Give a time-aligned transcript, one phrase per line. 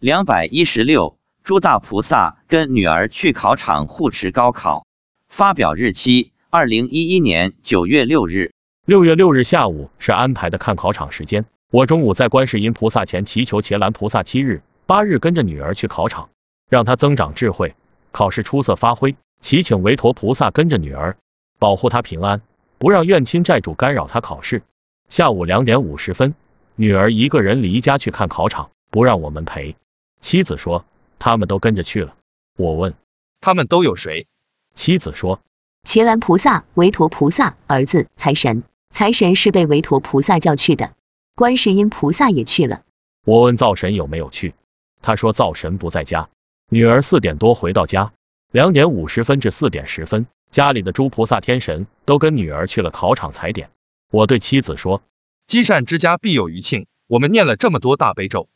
[0.00, 4.86] 两百一十六，诸大菩萨跟女儿去考场护持高考。
[5.28, 8.52] 发表日期：二零一一年九月六日。
[8.84, 11.46] 六月六日下午是安排的看考场时间。
[11.72, 16.30] 我中午在观世音菩萨前祈求伽蓝菩萨七日、八日跟着女儿去考场，
[16.70, 17.74] 让她增长智慧，
[18.12, 19.16] 考试出色发挥。
[19.40, 21.16] 祈请韦陀菩萨跟着女儿，
[21.58, 22.40] 保护她平安，
[22.78, 24.62] 不让怨亲债主干扰她考试。
[25.08, 26.36] 下午两点五十分，
[26.76, 29.74] 女儿一个人离家去看考场，不让我们陪。
[30.20, 30.84] 妻子说
[31.18, 32.14] 他们都跟着去了。
[32.56, 32.94] 我问
[33.40, 34.26] 他们都有谁？
[34.74, 35.40] 妻子说
[35.84, 38.62] 伽蓝菩萨、韦陀菩萨、儿子财神。
[38.90, 40.92] 财神是被韦陀菩萨叫去的，
[41.34, 42.82] 观世音菩萨也去了。
[43.24, 44.54] 我问灶神有没有去，
[45.02, 46.30] 他说灶神不在家。
[46.70, 48.12] 女儿四点多回到家，
[48.50, 53.70] 两点五十分至四点十分，家里的诸菩萨天神都跟女儿去了考场踩点。
[54.10, 55.02] 我对妻子说，
[55.46, 58.48] 积善之家必有余庆，我们念了这么多大悲咒，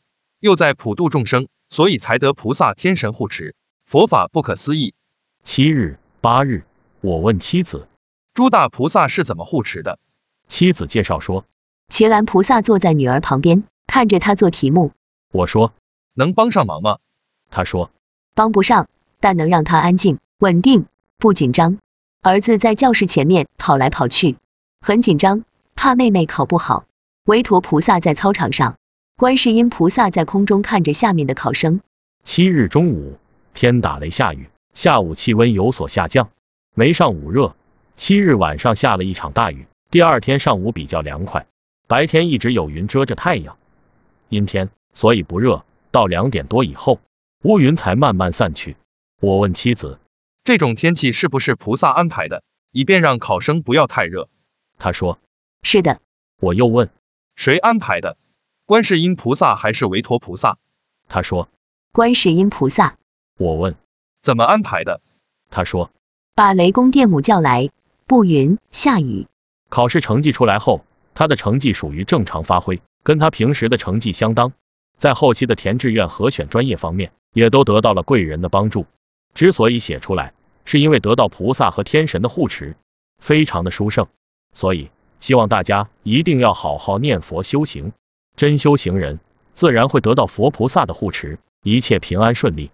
[0.43, 4.93] 又在普度众生，所以才得菩萨天神护持，佛法不可思议。
[5.45, 6.65] 七日、八日，
[6.99, 7.87] 我问妻子，
[8.33, 9.99] 诸大菩萨是怎么护持的？
[10.49, 11.45] 妻子介绍说，
[11.87, 14.91] 伽蓝菩萨坐在女儿旁边，看着她做题目。
[15.31, 15.71] 我说，
[16.13, 16.97] 能帮上忙吗？
[17.49, 17.91] 他说，
[18.35, 18.89] 帮不上，
[19.21, 21.77] 但能让她安静、稳定，不紧张。
[22.21, 24.35] 儿子在教室前面跑来跑去，
[24.81, 26.83] 很紧张，怕妹妹考不好。
[27.23, 28.75] 韦陀菩萨在操场上，
[29.15, 31.81] 观世音菩萨在空中看着下面的考生。
[32.23, 33.19] 七日中午，
[33.53, 36.31] 天打雷下雨，下午气温有所下降，
[36.73, 37.55] 没上午热。
[37.95, 39.67] 七日晚上下了一场大雨。
[39.91, 41.45] 第二天上午比较凉快，
[41.87, 43.55] 白天一直有云遮着太阳，
[44.29, 45.63] 阴天，所以不热。
[45.91, 46.99] 到两点多以后，
[47.43, 48.77] 乌云才慢慢散去。
[49.21, 49.99] 我问妻子，
[50.43, 54.27] 这种天气是不是菩萨安排的，以便让考生不要太热？
[54.79, 55.19] 他说，
[55.61, 56.01] 是的。
[56.39, 56.89] 我又问，
[57.35, 58.17] 谁安排的？
[58.65, 60.57] 观世音菩萨还是韦陀菩萨？
[61.09, 61.49] 他说，
[61.91, 62.95] 观世音菩萨。
[63.37, 63.75] 我问，
[64.21, 65.01] 怎么安排的？
[65.49, 65.91] 他说，
[66.33, 67.71] 把雷公电母叫来，
[68.07, 69.27] 布云下雨。
[69.67, 74.53] 考试成绩出来后，他的成绩属于正常发挥，跟他平时的成绩相当。
[74.97, 78.85] 在后期的填志愿和选专业方面，也都得到了贵人的帮助。
[79.33, 80.33] 之所以写出来，
[80.63, 82.77] 是因为得到菩萨和天神的护持，
[83.17, 84.07] 非常的殊胜。
[84.53, 84.89] 所以
[85.19, 87.91] 希望大家一定要好好念佛修行，
[88.35, 89.19] 真修行人
[89.53, 92.71] 自然会得到佛菩萨的护持，一切平安顺利。